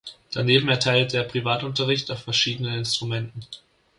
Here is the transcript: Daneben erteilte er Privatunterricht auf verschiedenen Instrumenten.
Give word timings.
Daneben 0.33 0.67
erteilte 0.67 1.17
er 1.17 1.25
Privatunterricht 1.25 2.09
auf 2.09 2.23
verschiedenen 2.23 2.73
Instrumenten. 2.79 3.41